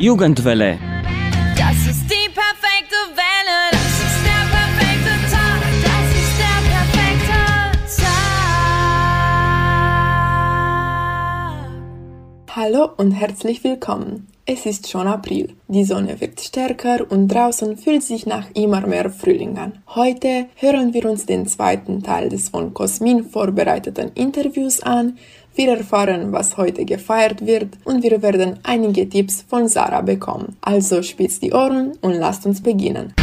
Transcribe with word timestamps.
Jugendwelle. 0.00 0.78
Das 1.58 1.76
ist 1.86 2.08
die 2.08 2.30
perfekte 2.32 2.96
Welle. 3.12 3.70
Das 3.70 4.00
ist 4.06 4.24
der 4.24 4.44
perfekte 4.56 5.12
Tag. 5.30 5.60
Das 5.84 6.06
ist 6.22 6.34
der 6.40 6.58
perfekte 6.72 7.38
Tag. 12.46 12.56
Hallo 12.56 12.82
und 12.96 13.10
herzlich 13.12 13.62
willkommen. 13.62 14.30
Es 14.52 14.66
ist 14.66 14.88
schon 14.90 15.06
April. 15.06 15.54
Die 15.68 15.84
Sonne 15.84 16.20
wird 16.20 16.40
stärker 16.40 17.08
und 17.08 17.28
draußen 17.28 17.76
fühlt 17.76 18.02
sich 18.02 18.26
nach 18.26 18.46
immer 18.54 18.84
mehr 18.86 19.08
Frühling 19.10 19.58
an. 19.58 19.82
Heute 19.94 20.46
hören 20.56 20.92
wir 20.92 21.04
uns 21.04 21.26
den 21.26 21.46
zweiten 21.46 22.02
Teil 22.02 22.30
des 22.30 22.48
von 22.48 22.74
Cosmin 22.74 23.22
vorbereiteten 23.22 24.10
Interviews 24.14 24.80
an. 24.80 25.18
Wir 25.54 25.76
erfahren, 25.76 26.32
was 26.32 26.56
heute 26.56 26.84
gefeiert 26.84 27.44
wird 27.44 27.70
und 27.84 28.02
wir 28.02 28.22
werden 28.22 28.60
einige 28.62 29.08
Tipps 29.08 29.42
von 29.42 29.68
Sarah 29.68 30.00
bekommen. 30.00 30.56
Also 30.60 31.02
spitzt 31.02 31.42
die 31.42 31.52
Ohren 31.52 31.92
und 32.00 32.14
lasst 32.14 32.46
uns 32.46 32.62
beginnen. 32.62 33.14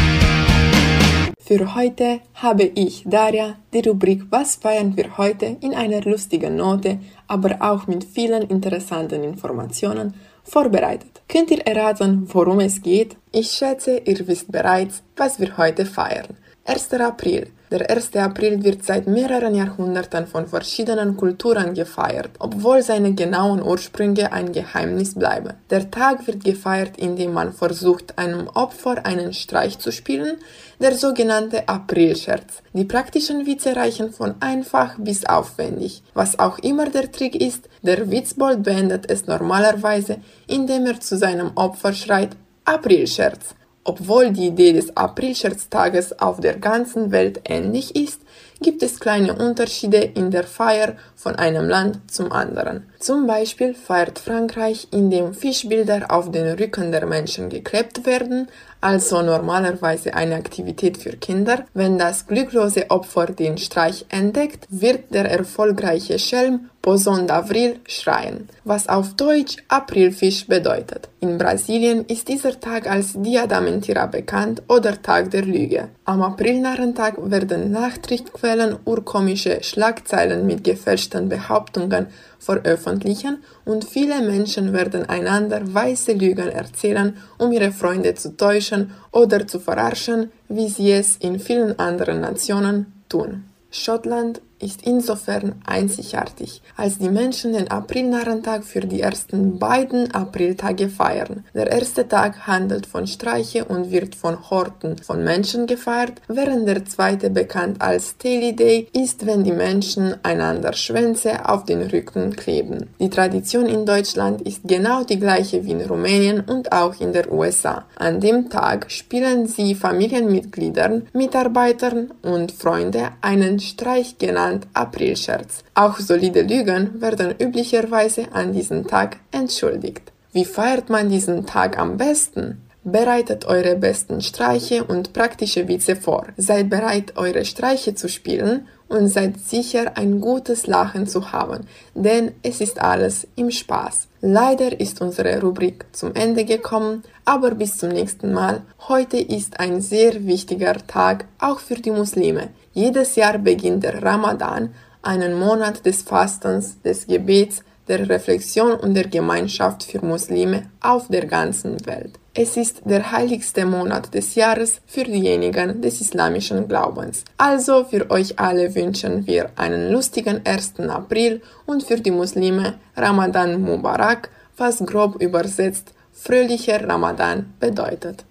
Für 1.48 1.74
heute 1.74 2.20
habe 2.34 2.64
ich, 2.74 3.04
Daria, 3.06 3.56
die 3.72 3.80
Rubrik 3.80 4.24
Was 4.28 4.56
feiern 4.56 4.94
wir 4.98 5.16
heute 5.16 5.56
in 5.62 5.72
einer 5.74 6.02
lustigen 6.02 6.56
Note, 6.56 6.98
aber 7.26 7.56
auch 7.60 7.86
mit 7.86 8.04
vielen 8.04 8.42
interessanten 8.42 9.24
Informationen 9.24 10.12
vorbereitet. 10.44 11.22
Könnt 11.26 11.50
ihr 11.50 11.66
erraten, 11.66 12.28
worum 12.32 12.60
es 12.60 12.82
geht? 12.82 13.16
Ich 13.32 13.50
schätze, 13.50 14.02
ihr 14.04 14.28
wisst 14.28 14.52
bereits, 14.52 15.02
was 15.16 15.40
wir 15.40 15.56
heute 15.56 15.86
feiern. 15.86 16.36
1. 16.66 16.92
April. 16.92 17.48
Der 17.70 17.90
1. 17.90 18.16
April 18.16 18.64
wird 18.64 18.82
seit 18.82 19.06
mehreren 19.06 19.54
Jahrhunderten 19.54 20.26
von 20.26 20.46
verschiedenen 20.46 21.18
Kulturen 21.18 21.74
gefeiert, 21.74 22.30
obwohl 22.38 22.82
seine 22.82 23.12
genauen 23.12 23.62
Ursprünge 23.62 24.32
ein 24.32 24.52
Geheimnis 24.52 25.14
bleiben. 25.14 25.52
Der 25.68 25.90
Tag 25.90 26.26
wird 26.26 26.44
gefeiert, 26.44 26.96
indem 26.96 27.34
man 27.34 27.52
versucht, 27.52 28.16
einem 28.18 28.48
Opfer 28.48 29.04
einen 29.04 29.34
Streich 29.34 29.78
zu 29.78 29.92
spielen, 29.92 30.38
der 30.80 30.94
sogenannte 30.94 31.68
Aprilscherz. 31.68 32.62
Die 32.72 32.86
praktischen 32.86 33.44
Witze 33.44 33.76
reichen 33.76 34.12
von 34.12 34.36
einfach 34.40 34.96
bis 34.96 35.26
aufwendig. 35.26 36.02
Was 36.14 36.38
auch 36.38 36.58
immer 36.60 36.88
der 36.88 37.12
Trick 37.12 37.34
ist, 37.34 37.68
der 37.82 38.10
Witzbold 38.10 38.62
beendet 38.62 39.10
es 39.10 39.26
normalerweise, 39.26 40.16
indem 40.46 40.86
er 40.86 41.00
zu 41.00 41.18
seinem 41.18 41.50
Opfer 41.54 41.92
schreit 41.92 42.30
Aprilscherz. 42.64 43.57
Obwohl 43.88 44.32
die 44.32 44.48
Idee 44.48 44.74
des 44.74 44.94
Aprilscherztages 44.98 46.18
auf 46.20 46.40
der 46.40 46.58
ganzen 46.58 47.10
Welt 47.10 47.40
ähnlich 47.48 47.96
ist, 47.96 48.20
gibt 48.60 48.82
es 48.82 49.00
kleine 49.00 49.34
Unterschiede 49.34 49.96
in 49.96 50.30
der 50.30 50.44
Feier 50.44 50.96
von 51.16 51.36
einem 51.36 51.66
Land 51.66 51.98
zum 52.10 52.30
anderen. 52.30 52.82
Zum 52.98 53.26
Beispiel 53.26 53.72
feiert 53.72 54.18
Frankreich, 54.18 54.88
indem 54.90 55.32
Fischbilder 55.32 56.10
auf 56.10 56.30
den 56.30 56.58
Rücken 56.58 56.92
der 56.92 57.06
Menschen 57.06 57.48
geklebt 57.48 58.04
werden, 58.04 58.48
also 58.80 59.22
normalerweise 59.22 60.14
eine 60.14 60.36
Aktivität 60.36 60.98
für 60.98 61.16
Kinder. 61.16 61.64
Wenn 61.74 61.98
das 61.98 62.26
glücklose 62.26 62.90
Opfer 62.90 63.26
den 63.26 63.58
Streich 63.58 64.06
entdeckt, 64.08 64.66
wird 64.70 65.12
der 65.12 65.30
erfolgreiche 65.30 66.18
Schelm 66.18 66.70
Poson 66.82 67.26
d'Avril 67.26 67.76
schreien, 67.86 68.48
was 68.64 68.88
auf 68.88 69.14
Deutsch 69.14 69.56
Aprilfisch 69.68 70.46
bedeutet. 70.46 71.08
In 71.20 71.36
Brasilien 71.36 72.06
ist 72.06 72.28
dieser 72.28 72.58
Tag 72.58 72.88
als 72.88 73.14
Dia 73.14 73.46
da 73.46 73.60
Mentira 73.60 74.06
bekannt 74.06 74.62
oder 74.68 75.02
Tag 75.02 75.30
der 75.32 75.42
Lüge. 75.42 75.88
Am 76.08 76.22
Aprilnarrentag 76.22 77.18
werden 77.30 77.70
Nachrichtenquellen 77.70 78.78
urkomische 78.86 79.62
Schlagzeilen 79.62 80.46
mit 80.46 80.64
gefälschten 80.64 81.28
Behauptungen 81.28 82.06
veröffentlichen 82.38 83.44
und 83.66 83.84
viele 83.84 84.22
Menschen 84.22 84.72
werden 84.72 85.06
einander 85.06 85.60
weiße 85.62 86.12
Lügen 86.14 86.48
erzählen, 86.48 87.18
um 87.36 87.52
ihre 87.52 87.72
Freunde 87.72 88.14
zu 88.14 88.34
täuschen 88.38 88.92
oder 89.12 89.46
zu 89.46 89.60
verarschen, 89.60 90.32
wie 90.48 90.70
sie 90.70 90.92
es 90.92 91.18
in 91.18 91.38
vielen 91.38 91.78
anderen 91.78 92.22
Nationen 92.22 92.86
tun. 93.10 93.44
Schottland 93.70 94.40
ist 94.60 94.82
insofern 94.82 95.56
einzigartig, 95.64 96.62
als 96.76 96.98
die 96.98 97.08
Menschen 97.08 97.52
den 97.52 97.70
Aprilnarrentag 97.70 98.64
für 98.64 98.80
die 98.80 99.00
ersten 99.00 99.58
beiden 99.58 100.12
Apriltage 100.12 100.88
feiern. 100.88 101.44
Der 101.54 101.70
erste 101.70 102.08
Tag 102.08 102.46
handelt 102.46 102.86
von 102.86 103.06
Streiche 103.06 103.64
und 103.64 103.90
wird 103.90 104.14
von 104.14 104.50
Horten 104.50 104.98
von 104.98 105.22
Menschen 105.24 105.66
gefeiert, 105.66 106.20
während 106.28 106.66
der 106.66 106.84
zweite, 106.84 107.30
bekannt 107.30 107.80
als 107.80 108.16
Teli 108.16 108.54
Day, 108.54 108.88
ist, 108.92 109.26
wenn 109.26 109.44
die 109.44 109.52
Menschen 109.52 110.14
einander 110.22 110.72
Schwänze 110.72 111.48
auf 111.48 111.64
den 111.64 111.82
Rücken 111.82 112.34
kleben. 112.34 112.90
Die 113.00 113.10
Tradition 113.10 113.66
in 113.66 113.86
Deutschland 113.86 114.42
ist 114.42 114.62
genau 114.64 115.04
die 115.04 115.18
gleiche 115.18 115.64
wie 115.64 115.72
in 115.72 115.82
Rumänien 115.82 116.40
und 116.40 116.72
auch 116.72 117.00
in 117.00 117.12
der 117.12 117.32
USA. 117.32 117.84
An 117.96 118.20
dem 118.20 118.50
Tag 118.50 118.90
spielen 118.90 119.46
sie 119.46 119.74
Familienmitgliedern, 119.74 121.08
Mitarbeitern 121.12 122.12
und 122.22 122.52
Freunde 122.52 123.10
einen 123.20 123.60
Streich 123.60 124.18
genannt 124.18 124.47
genannt 124.48 124.66
Aprilscherz. 124.74 125.64
Auch 125.74 125.98
solide 125.98 126.42
Lügen 126.42 127.00
werden 127.00 127.34
üblicherweise 127.38 128.32
an 128.32 128.52
diesem 128.52 128.86
Tag 128.86 129.18
entschuldigt. 129.30 130.12
Wie 130.32 130.44
feiert 130.44 130.88
man 130.90 131.08
diesen 131.08 131.46
Tag 131.46 131.78
am 131.78 131.96
besten? 131.96 132.62
Bereitet 132.84 133.44
eure 133.44 133.76
besten 133.76 134.20
Streiche 134.22 134.84
und 134.84 135.12
praktische 135.12 135.68
Witze 135.68 135.96
vor. 135.96 136.26
Seid 136.36 136.70
bereit, 136.70 137.12
eure 137.16 137.44
Streiche 137.44 137.94
zu 137.94 138.08
spielen 138.08 138.66
und 138.88 139.08
seid 139.08 139.38
sicher, 139.38 139.92
ein 139.96 140.20
gutes 140.20 140.66
Lachen 140.66 141.06
zu 141.06 141.32
haben, 141.32 141.66
denn 141.94 142.32
es 142.42 142.62
ist 142.62 142.80
alles 142.80 143.26
im 143.36 143.50
Spaß. 143.50 144.08
Leider 144.22 144.80
ist 144.80 145.02
unsere 145.02 145.40
Rubrik 145.42 145.84
zum 145.92 146.14
Ende 146.14 146.44
gekommen, 146.44 147.02
aber 147.26 147.50
bis 147.50 147.76
zum 147.76 147.90
nächsten 147.90 148.32
Mal. 148.32 148.62
Heute 148.88 149.18
ist 149.18 149.60
ein 149.60 149.82
sehr 149.82 150.26
wichtiger 150.26 150.74
Tag, 150.86 151.26
auch 151.38 151.60
für 151.60 151.74
die 151.74 151.90
Muslime. 151.90 152.48
Jedes 152.78 153.16
Jahr 153.16 153.38
beginnt 153.38 153.82
der 153.82 154.00
Ramadan, 154.04 154.72
einen 155.02 155.34
Monat 155.36 155.84
des 155.84 156.02
Fastens, 156.02 156.80
des 156.80 157.08
Gebets, 157.08 157.64
der 157.88 158.08
Reflexion 158.08 158.74
und 158.74 158.94
der 158.94 159.08
Gemeinschaft 159.08 159.82
für 159.82 160.00
Muslime 160.00 160.70
auf 160.80 161.08
der 161.08 161.26
ganzen 161.26 161.84
Welt. 161.86 162.12
Es 162.34 162.56
ist 162.56 162.82
der 162.84 163.10
heiligste 163.10 163.66
Monat 163.66 164.14
des 164.14 164.36
Jahres 164.36 164.80
für 164.86 165.02
diejenigen 165.02 165.82
des 165.82 166.00
islamischen 166.00 166.68
Glaubens. 166.68 167.24
Also 167.36 167.82
für 167.82 168.08
euch 168.12 168.38
alle 168.38 168.72
wünschen 168.76 169.26
wir 169.26 169.50
einen 169.56 169.90
lustigen 169.90 170.42
1. 170.44 170.78
April 170.88 171.42
und 171.66 171.82
für 171.82 172.00
die 172.00 172.12
Muslime 172.12 172.74
Ramadan 172.96 173.60
Mubarak, 173.60 174.30
was 174.56 174.78
grob 174.86 175.20
übersetzt 175.20 175.94
fröhlicher 176.12 176.88
Ramadan 176.88 177.52
bedeutet. 177.58 178.24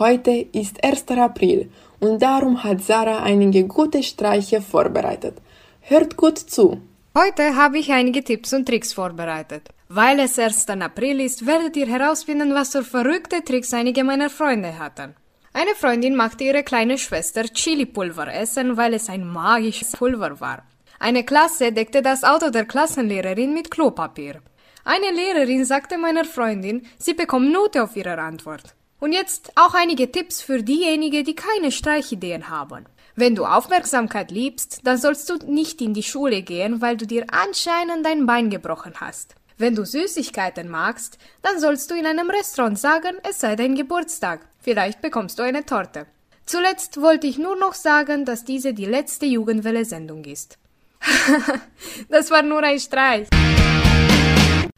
Heute 0.00 0.46
ist 0.52 0.82
1. 0.82 1.04
April 1.18 1.68
und 2.00 2.20
darum 2.20 2.64
hat 2.64 2.82
Sarah 2.82 3.22
einige 3.22 3.64
gute 3.64 4.02
Streiche 4.02 4.60
vorbereitet. 4.60 5.38
Hört 5.82 6.16
gut 6.16 6.38
zu! 6.38 6.80
Heute 7.16 7.56
habe 7.56 7.78
ich 7.78 7.92
einige 7.92 8.22
Tipps 8.22 8.52
und 8.52 8.66
Tricks 8.66 8.92
vorbereitet. 8.92 9.68
Weil 9.88 10.20
es 10.20 10.38
1. 10.38 10.68
April 10.68 11.20
ist, 11.20 11.46
werdet 11.46 11.76
ihr 11.76 11.86
herausfinden, 11.86 12.54
was 12.54 12.70
für 12.70 12.84
verrückte 12.84 13.42
Tricks 13.42 13.74
einige 13.74 14.04
meiner 14.04 14.30
Freunde 14.30 14.78
hatten. 14.78 15.16
Eine 15.52 15.74
Freundin 15.74 16.14
machte 16.14 16.44
ihre 16.44 16.62
kleine 16.62 16.96
Schwester 16.96 17.42
Chili-Pulver 17.42 18.32
essen, 18.32 18.76
weil 18.76 18.94
es 18.94 19.08
ein 19.08 19.26
magisches 19.26 19.96
Pulver 19.96 20.38
war. 20.40 20.62
Eine 21.00 21.24
Klasse 21.24 21.72
deckte 21.72 22.02
das 22.02 22.22
Auto 22.22 22.50
der 22.50 22.66
Klassenlehrerin 22.66 23.52
mit 23.52 23.70
Klopapier. 23.70 24.42
Eine 24.84 25.10
Lehrerin 25.10 25.64
sagte 25.64 25.98
meiner 25.98 26.24
Freundin, 26.24 26.86
sie 26.98 27.14
bekommt 27.14 27.52
Note 27.52 27.82
auf 27.82 27.96
ihre 27.96 28.16
Antwort. 28.18 28.76
Und 29.00 29.12
jetzt 29.12 29.52
auch 29.56 29.72
einige 29.72 30.12
Tipps 30.12 30.42
für 30.42 30.62
diejenigen, 30.62 31.24
die 31.24 31.34
keine 31.34 31.72
Streichideen 31.72 32.50
haben. 32.50 32.84
Wenn 33.16 33.34
du 33.34 33.46
Aufmerksamkeit 33.46 34.30
liebst, 34.30 34.80
dann 34.84 34.98
sollst 34.98 35.28
du 35.30 35.36
nicht 35.50 35.80
in 35.80 35.94
die 35.94 36.02
Schule 36.02 36.42
gehen, 36.42 36.82
weil 36.82 36.98
du 36.98 37.06
dir 37.06 37.24
anscheinend 37.32 38.04
dein 38.04 38.26
Bein 38.26 38.50
gebrochen 38.50 38.94
hast. 39.00 39.34
Wenn 39.56 39.74
du 39.74 39.84
Süßigkeiten 39.84 40.68
magst, 40.68 41.18
dann 41.42 41.58
sollst 41.58 41.90
du 41.90 41.94
in 41.94 42.06
einem 42.06 42.30
Restaurant 42.30 42.78
sagen, 42.78 43.16
es 43.28 43.40
sei 43.40 43.56
dein 43.56 43.74
Geburtstag. 43.74 44.46
Vielleicht 44.60 45.00
bekommst 45.00 45.38
du 45.38 45.42
eine 45.42 45.64
Torte. 45.64 46.06
Zuletzt 46.44 47.00
wollte 47.00 47.26
ich 47.26 47.38
nur 47.38 47.56
noch 47.56 47.74
sagen, 47.74 48.24
dass 48.24 48.44
diese 48.44 48.74
die 48.74 48.86
letzte 48.86 49.26
Jugendwelle-Sendung 49.26 50.24
ist. 50.24 50.58
das 52.10 52.30
war 52.30 52.42
nur 52.42 52.62
ein 52.62 52.78
Streich. 52.78 53.28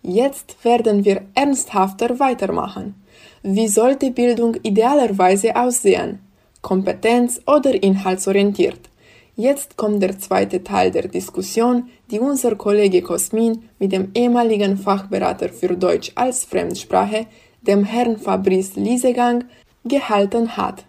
Jetzt 0.02 0.64
werden 0.64 1.04
wir 1.04 1.22
ernsthafter 1.34 2.18
weitermachen. 2.18 3.01
Wie 3.42 3.68
sollte 3.68 4.10
Bildung 4.10 4.56
idealerweise 4.62 5.56
aussehen? 5.56 6.20
Kompetenz 6.60 7.40
oder 7.46 7.74
inhaltsorientiert? 7.82 8.80
Jetzt 9.34 9.76
kommt 9.76 10.02
der 10.02 10.18
zweite 10.18 10.62
Teil 10.62 10.90
der 10.90 11.08
Diskussion, 11.08 11.88
die 12.10 12.20
unser 12.20 12.54
Kollege 12.54 13.00
Cosmin 13.00 13.68
mit 13.78 13.92
dem 13.92 14.10
ehemaligen 14.14 14.76
Fachberater 14.76 15.48
für 15.48 15.74
Deutsch 15.74 16.12
als 16.14 16.44
Fremdsprache, 16.44 17.26
dem 17.62 17.84
Herrn 17.84 18.18
Fabrice 18.18 18.76
Liesegang, 18.76 19.44
gehalten 19.84 20.56
hat. 20.56 20.84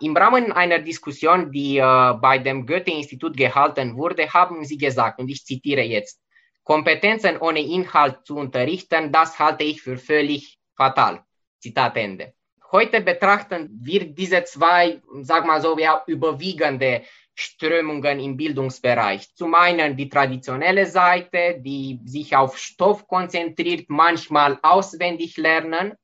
Im 0.00 0.16
Rahmen 0.16 0.52
einer 0.52 0.78
Diskussion, 0.78 1.50
die 1.52 1.78
äh, 1.78 2.14
bei 2.20 2.38
dem 2.38 2.64
Goethe-Institut 2.64 3.36
gehalten 3.36 3.96
wurde, 3.96 4.32
haben 4.32 4.64
Sie 4.64 4.78
gesagt, 4.78 5.20
und 5.20 5.28
ich 5.28 5.44
zitiere 5.44 5.82
jetzt, 5.82 6.20
Kompetenzen 6.64 7.36
ohne 7.38 7.60
Inhalt 7.60 8.24
zu 8.24 8.36
unterrichten, 8.36 9.12
das 9.12 9.38
halte 9.38 9.64
ich 9.64 9.82
für 9.82 9.98
völlig 9.98 10.58
fatal. 10.76 11.24
Zitat 11.60 11.96
Ende. 11.96 12.34
Heute 12.72 13.00
betrachten 13.00 13.68
wir 13.82 14.06
diese 14.12 14.44
zwei, 14.44 15.00
sag 15.22 15.44
mal 15.44 15.60
so, 15.60 15.76
ja, 15.78 16.02
überwiegende 16.06 17.02
Strömungen 17.34 18.20
im 18.20 18.36
Bildungsbereich. 18.36 19.34
Zum 19.34 19.54
einen 19.54 19.96
die 19.96 20.08
traditionelle 20.08 20.86
Seite, 20.86 21.60
die 21.60 22.00
sich 22.04 22.36
auf 22.36 22.58
Stoff 22.58 23.06
konzentriert, 23.08 23.86
manchmal 23.88 24.58
auswendig 24.62 25.36
lernen. 25.36 25.94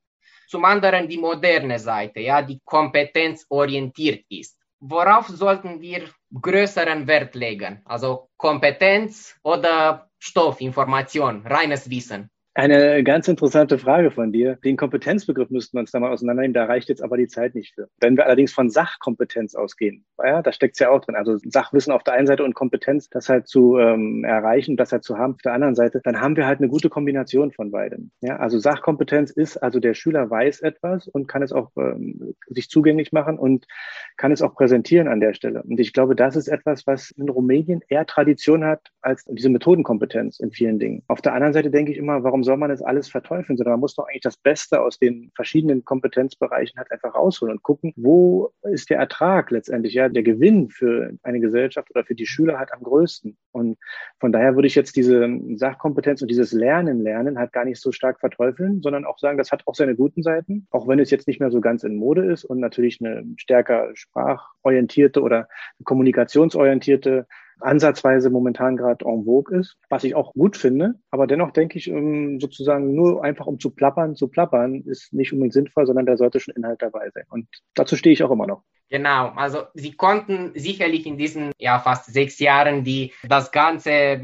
Zum 0.47 0.65
anderen 0.65 1.07
die 1.07 1.17
moderne 1.17 1.79
Seite, 1.79 2.21
ja, 2.21 2.41
die 2.41 2.59
kompetenzorientiert 2.65 4.25
ist. 4.29 4.57
Worauf 4.79 5.27
sollten 5.27 5.81
wir 5.81 6.09
größeren 6.33 7.07
Wert 7.07 7.35
legen? 7.35 7.81
Also 7.85 8.29
Kompetenz 8.37 9.35
oder 9.43 10.09
Stoff, 10.19 10.61
Information, 10.61 11.45
reines 11.45 11.89
Wissen? 11.89 12.29
Eine 12.57 13.03
ganz 13.03 13.27
interessante 13.27 13.77
Frage 13.77 14.09
von 14.09 14.31
dir. 14.31 14.55
Den 14.55 14.77
Kompetenzbegriff 14.77 15.51
müssten 15.51 15.77
wir 15.77 15.81
uns 15.81 15.91
da 15.91 15.99
mal 15.99 16.11
auseinandernehmen. 16.11 16.55
Da 16.55 16.65
reicht 16.65 16.89
jetzt 16.89 17.03
aber 17.03 17.15
die 17.15 17.27
Zeit 17.27 17.53
nicht 17.53 17.75
für. 17.75 17.87
Wenn 17.99 18.17
wir 18.17 18.25
allerdings 18.25 18.51
von 18.51 18.71
Sachkompetenz 18.71 19.53
ausgehen, 19.53 20.05
ja, 20.17 20.41
da 20.41 20.51
steckt 20.51 20.73
es 20.73 20.79
ja 20.79 20.89
auch 20.89 20.99
drin. 20.99 21.13
Also 21.13 21.37
Sachwissen 21.45 21.93
auf 21.93 22.01
der 22.01 22.15
einen 22.15 22.25
Seite 22.25 22.43
und 22.43 22.55
Kompetenz, 22.55 23.11
das 23.11 23.29
halt 23.29 23.47
zu 23.47 23.77
ähm, 23.77 24.23
erreichen, 24.23 24.75
das 24.75 24.91
halt 24.91 25.03
zu 25.03 25.19
haben 25.19 25.35
auf 25.35 25.41
der 25.43 25.53
anderen 25.53 25.75
Seite, 25.75 26.01
dann 26.03 26.19
haben 26.19 26.35
wir 26.35 26.47
halt 26.47 26.57
eine 26.57 26.67
gute 26.67 26.89
Kombination 26.89 27.51
von 27.51 27.69
beidem. 27.69 28.09
Ja, 28.21 28.37
also 28.37 28.57
Sachkompetenz 28.57 29.29
ist, 29.29 29.57
also 29.57 29.79
der 29.79 29.93
Schüler 29.93 30.27
weiß 30.27 30.61
etwas 30.61 31.07
und 31.07 31.27
kann 31.27 31.43
es 31.43 31.51
auch 31.51 31.69
ähm, 31.77 32.33
sich 32.47 32.71
zugänglich 32.71 33.11
machen 33.11 33.37
und 33.37 33.67
kann 34.15 34.31
es 34.31 34.41
auch 34.41 34.55
präsentieren 34.55 35.07
an 35.07 35.19
der 35.19 35.35
Stelle. 35.35 35.61
Und 35.61 35.79
ich 35.79 35.93
glaube, 35.93 36.15
das 36.15 36.35
ist 36.35 36.47
etwas, 36.47 36.87
was 36.87 37.11
in 37.11 37.29
Rumänien 37.29 37.81
eher 37.87 38.07
Tradition 38.07 38.65
hat 38.65 38.81
als 39.01 39.25
diese 39.25 39.49
Methodenkompetenz 39.49 40.39
in 40.39 40.49
vielen 40.49 40.79
Dingen. 40.79 41.03
Auf 41.07 41.21
der 41.21 41.35
anderen 41.35 41.53
Seite 41.53 41.69
denke 41.69 41.91
ich 41.91 41.99
immer, 41.99 42.23
warum 42.23 42.46
soll 42.47 42.57
man 42.57 42.69
das 42.69 42.81
alles 42.81 43.09
verteufeln, 43.09 43.57
sondern 43.57 43.73
man 43.73 43.81
muss 43.81 43.95
doch 43.95 44.07
eigentlich 44.07 44.23
das 44.23 44.37
Beste 44.37 44.81
aus 44.81 44.97
den 44.97 45.31
verschiedenen 45.35 45.85
Kompetenzbereichen 45.85 46.79
halt 46.79 46.91
einfach 46.91 47.13
rausholen 47.13 47.55
und 47.55 47.61
gucken, 47.61 47.93
wo 47.95 48.51
ist 48.63 48.89
der 48.89 48.97
Ertrag 48.97 49.51
letztendlich, 49.51 49.93
ja, 49.93 50.09
der 50.09 50.23
Gewinn 50.23 50.69
für 50.69 51.11
eine 51.23 51.39
Gesellschaft 51.39 51.91
oder 51.91 52.05
für 52.05 52.15
die 52.15 52.25
Schüler 52.25 52.57
halt 52.57 52.73
am 52.73 52.81
größten. 52.81 53.37
Und 53.51 53.77
von 54.19 54.31
daher 54.31 54.55
würde 54.55 54.67
ich 54.67 54.75
jetzt 54.75 54.95
diese 54.95 55.29
Sachkompetenz 55.55 56.21
und 56.21 56.29
dieses 56.29 56.53
Lernen 56.53 57.01
lernen 57.01 57.37
halt 57.37 57.51
gar 57.51 57.65
nicht 57.65 57.81
so 57.81 57.91
stark 57.91 58.19
verteufeln, 58.19 58.81
sondern 58.81 59.05
auch 59.05 59.19
sagen, 59.19 59.37
das 59.37 59.51
hat 59.51 59.63
auch 59.65 59.75
seine 59.75 59.95
guten 59.95 60.23
Seiten, 60.23 60.67
auch 60.71 60.87
wenn 60.87 60.99
es 60.99 61.11
jetzt 61.11 61.27
nicht 61.27 61.39
mehr 61.39 61.51
so 61.51 61.61
ganz 61.61 61.83
in 61.83 61.97
Mode 61.97 62.31
ist 62.31 62.45
und 62.45 62.59
natürlich 62.59 62.99
eine 63.01 63.25
stärker 63.35 63.91
sprachorientierte 63.93 65.21
oder 65.21 65.49
kommunikationsorientierte 65.83 67.27
ansatzweise 67.59 68.29
momentan 68.29 68.77
gerade 68.77 69.05
en 69.05 69.25
vogue 69.25 69.57
ist, 69.57 69.77
was 69.89 70.03
ich 70.03 70.15
auch 70.15 70.33
gut 70.33 70.57
finde. 70.57 70.95
Aber 71.11 71.27
dennoch 71.27 71.51
denke 71.51 71.77
ich, 71.77 71.87
ähm, 71.87 72.39
sozusagen 72.39 72.93
nur 72.95 73.23
einfach 73.23 73.47
um 73.47 73.59
zu 73.59 73.71
plappern, 73.71 74.15
zu 74.15 74.27
plappern, 74.27 74.81
ist 74.81 75.13
nicht 75.13 75.33
unbedingt 75.33 75.53
sinnvoll, 75.53 75.85
sondern 75.85 76.05
da 76.05 76.17
sollte 76.17 76.39
schon 76.39 76.55
Inhalt 76.55 76.81
dabei 76.81 77.09
sein. 77.13 77.25
Und 77.29 77.47
dazu 77.73 77.95
stehe 77.95 78.13
ich 78.13 78.23
auch 78.23 78.31
immer 78.31 78.47
noch. 78.47 78.63
Genau, 78.89 79.33
also 79.35 79.63
Sie 79.73 79.93
konnten 79.93 80.51
sicherlich 80.55 81.05
in 81.05 81.17
diesen 81.17 81.51
ja, 81.57 81.79
fast 81.79 82.05
sechs 82.05 82.39
Jahren 82.39 82.83
die, 82.85 83.13
das 83.23 83.51
ganze 83.51 84.21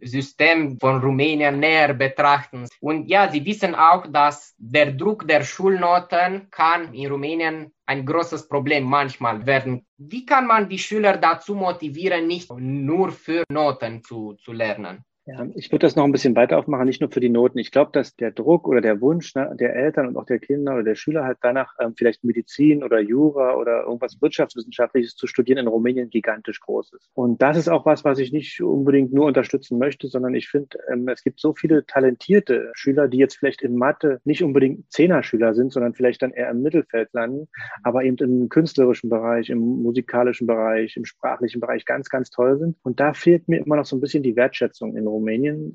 System 0.00 0.78
von 0.78 1.00
Rumänien 1.00 1.58
näher 1.58 1.94
betrachten. 1.94 2.68
Und 2.80 3.08
ja, 3.08 3.30
Sie 3.30 3.44
wissen 3.44 3.74
auch, 3.74 4.06
dass 4.06 4.54
der 4.58 4.92
Druck 4.92 5.26
der 5.26 5.42
Schulnoten 5.42 6.48
kann 6.50 6.94
in 6.94 7.10
Rumänien 7.10 7.72
ein 7.86 8.06
großes 8.06 8.48
Problem 8.48 8.84
manchmal 8.84 9.44
werden. 9.46 9.84
Wie 9.98 10.24
kann 10.24 10.46
man 10.46 10.68
die 10.68 10.78
Schüler 10.78 11.16
dazu 11.16 11.54
motivieren, 11.54 12.26
nicht 12.26 12.50
nur 12.56 13.10
für 13.10 13.42
Noten 13.50 14.02
zu, 14.02 14.34
zu 14.34 14.52
lernen? 14.52 15.04
Ja, 15.26 15.46
ich 15.54 15.72
würde 15.72 15.86
das 15.86 15.96
noch 15.96 16.04
ein 16.04 16.12
bisschen 16.12 16.36
weiter 16.36 16.58
aufmachen, 16.58 16.84
nicht 16.84 17.00
nur 17.00 17.10
für 17.10 17.20
die 17.20 17.30
Noten. 17.30 17.58
Ich 17.58 17.70
glaube, 17.70 17.92
dass 17.94 18.14
der 18.14 18.30
Druck 18.30 18.68
oder 18.68 18.82
der 18.82 19.00
Wunsch 19.00 19.34
ne, 19.34 19.56
der 19.58 19.74
Eltern 19.74 20.08
und 20.08 20.18
auch 20.18 20.26
der 20.26 20.38
Kinder 20.38 20.74
oder 20.74 20.82
der 20.82 20.96
Schüler 20.96 21.24
halt 21.24 21.38
danach 21.40 21.72
ähm, 21.80 21.94
vielleicht 21.96 22.24
Medizin 22.24 22.84
oder 22.84 23.00
Jura 23.00 23.56
oder 23.56 23.84
irgendwas 23.84 24.20
Wirtschaftswissenschaftliches 24.20 25.16
zu 25.16 25.26
studieren 25.26 25.60
in 25.60 25.66
Rumänien 25.66 26.10
gigantisch 26.10 26.60
groß 26.60 26.92
ist. 26.92 27.08
Und 27.14 27.40
das 27.40 27.56
ist 27.56 27.68
auch 27.68 27.86
was, 27.86 28.04
was 28.04 28.18
ich 28.18 28.32
nicht 28.32 28.60
unbedingt 28.60 29.14
nur 29.14 29.24
unterstützen 29.24 29.78
möchte, 29.78 30.08
sondern 30.08 30.34
ich 30.34 30.48
finde, 30.48 30.76
ähm, 30.92 31.08
es 31.08 31.22
gibt 31.22 31.40
so 31.40 31.54
viele 31.54 31.86
talentierte 31.86 32.70
Schüler, 32.74 33.08
die 33.08 33.16
jetzt 33.16 33.36
vielleicht 33.36 33.62
in 33.62 33.76
Mathe 33.76 34.20
nicht 34.24 34.42
unbedingt 34.42 34.92
Zehner-Schüler 34.92 35.54
sind, 35.54 35.72
sondern 35.72 35.94
vielleicht 35.94 36.20
dann 36.20 36.32
eher 36.32 36.50
im 36.50 36.60
Mittelfeld 36.60 37.08
landen, 37.14 37.48
aber 37.82 38.04
eben 38.04 38.18
im 38.18 38.50
künstlerischen 38.50 39.08
Bereich, 39.08 39.48
im 39.48 39.60
musikalischen 39.60 40.46
Bereich, 40.46 40.98
im 40.98 41.06
sprachlichen 41.06 41.60
Bereich 41.60 41.86
ganz, 41.86 42.10
ganz 42.10 42.28
toll 42.28 42.58
sind. 42.58 42.76
Und 42.82 43.00
da 43.00 43.14
fehlt 43.14 43.48
mir 43.48 43.64
immer 43.64 43.76
noch 43.76 43.86
so 43.86 43.96
ein 43.96 44.02
bisschen 44.02 44.22
die 44.22 44.36
Wertschätzung 44.36 44.94
in 44.94 45.06
Rumänien 45.06 45.13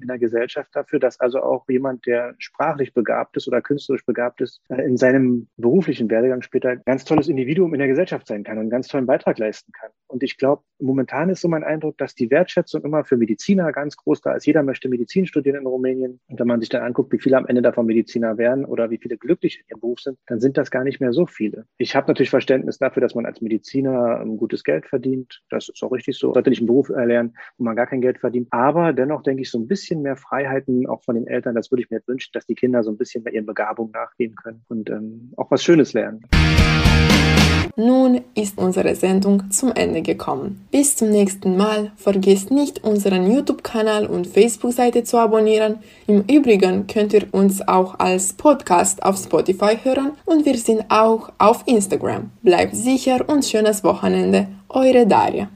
in 0.02 0.08
der 0.08 0.20
Gesellschaft 0.20 0.70
dafür, 0.74 1.00
dass 1.00 1.20
also 1.20 1.42
auch 1.42 1.68
jemand, 1.70 2.06
der 2.06 2.36
sprachlich 2.38 2.94
begabt 2.94 3.38
ist 3.38 3.48
oder 3.48 3.62
künstlerisch 3.62 4.06
begabt 4.06 4.42
ist, 4.42 4.62
äh, 4.70 4.82
in 4.84 4.98
seinem 4.98 5.48
beruflichen 5.58 6.10
Werdegang 6.10 6.42
später 6.42 6.70
ein 6.70 6.82
ganz 6.86 7.06
tolles 7.06 7.28
Individuum 7.28 7.74
in 7.74 7.80
der 7.80 7.88
Gesellschaft 7.88 8.28
sein 8.28 8.44
kann 8.44 8.58
und 8.58 8.62
einen 8.62 8.70
ganz 8.70 8.88
tollen 8.88 9.06
Beitrag 9.06 9.38
leisten 9.38 9.72
kann. 9.72 9.92
Und 10.10 10.24
ich 10.24 10.38
glaube, 10.38 10.64
momentan 10.80 11.30
ist 11.30 11.42
so 11.42 11.48
mein 11.48 11.64
Eindruck, 11.64 11.98
dass 12.00 12.16
die 12.16 12.32
Wertschätzung 12.32 12.84
immer 12.84 13.04
für 13.04 13.16
Mediziner 13.16 13.72
ganz 13.72 13.96
groß 13.96 14.22
da 14.22 14.34
ist. 14.34 14.46
Jeder 14.46 14.64
möchte 14.64 14.90
Medizin 14.90 15.28
studieren 15.28 15.58
in 15.58 15.68
Rumänien. 15.68 16.20
Und 16.28 16.40
wenn 16.40 16.48
man 16.48 16.60
sich 16.60 16.70
dann 16.70 16.82
anguckt, 16.82 17.14
wie 17.14 17.20
viele 17.20 17.38
am 17.38 17.46
Ende 17.46 17.62
davon 17.62 17.86
Mediziner 17.86 18.38
werden 18.38 18.66
oder 18.66 18.90
wie 18.90 18.98
viele 18.98 19.18
glücklich 19.18 19.60
in 19.60 19.66
ihrem 19.70 19.82
Beruf 19.82 20.00
sind, 20.00 20.18
dann 20.26 20.40
sind 20.40 20.58
das 20.58 20.72
gar 20.72 20.84
nicht 20.84 21.00
mehr 21.00 21.14
so 21.14 21.28
viele. 21.28 21.66
Ich 21.78 21.96
habe 21.96 22.08
natürlich 22.08 22.32
Verständnis 22.32 22.80
dafür, 22.80 23.02
dass 23.02 23.14
man 23.14 23.28
als 23.28 23.40
Mediziner 23.42 24.20
ein 24.20 24.38
gutes 24.38 24.64
Geld 24.64 24.88
verdient. 24.88 25.42
Das 25.52 25.70
ist 25.70 25.84
auch 25.84 25.92
richtig 25.92 26.18
so. 26.18 26.34
Sollte 26.34 26.50
nicht 26.50 26.60
einen 26.60 26.68
Beruf 26.68 26.90
erlernen, 26.90 27.36
wo 27.58 27.66
man 27.66 27.76
gar 27.76 27.86
kein 27.86 28.02
Geld 28.02 28.18
verdient. 28.18 28.48
Aber 28.50 28.94
dennoch 28.94 29.22
denke 29.22 29.44
ich, 29.44 29.52
so 29.52 29.60
ein 29.60 29.68
bisschen 29.68 30.02
mehr 30.02 30.16
Freiheiten 30.16 30.88
auch 30.88 31.04
von 31.04 31.16
den 31.16 31.28
Eltern, 31.28 31.54
das 31.54 31.72
würde 31.72 31.84
ich 31.84 31.92
mir 31.92 32.02
wünschen, 32.08 32.32
dass 32.34 32.48
die 32.48 32.56
Kinder 32.56 32.82
so 32.82 32.90
ein 32.90 32.98
bisschen 32.98 33.24
mehr 33.24 33.34
ihren 33.34 33.46
Begabungen 33.46 33.92
nachgehen 33.92 34.36
können 34.36 34.64
und 34.70 34.90
ähm, 34.90 35.34
auch 35.38 35.52
was 35.52 35.64
Schönes 35.64 35.94
lernen. 35.94 36.26
Nun 37.80 38.22
ist 38.36 38.58
unsere 38.58 38.94
Sendung 38.94 39.52
zum 39.52 39.72
Ende 40.00 40.02
gekommen. 40.02 40.68
Bis 40.72 40.96
zum 40.96 41.10
nächsten 41.10 41.58
Mal. 41.58 41.92
Vergesst 41.96 42.52
nicht, 42.52 42.84
unseren 42.84 43.32
YouTube-Kanal 43.32 44.06
und 44.08 44.28
Facebook-Seite 44.28 45.04
zu 45.04 45.18
abonnieren. 45.18 45.80
Im 46.08 46.22
Übrigen 46.22 46.88
könnt 46.88 47.14
ihr 47.14 47.28
uns 47.32 47.68
auch 47.68 48.00
als 48.00 48.34
Podcast 48.34 49.04
auf 49.04 49.18
Spotify 49.18 49.78
hören 49.84 50.12
und 50.26 50.46
wir 50.46 50.58
sind 50.58 50.86
auch 50.90 51.32
auf 51.38 51.64
Instagram. 51.66 52.32
Bleibt 52.42 52.76
sicher 52.76 53.28
und 53.28 53.46
schönes 53.46 53.84
Wochenende. 53.84 54.48
Eure 54.70 55.06
Daria. 55.06 55.50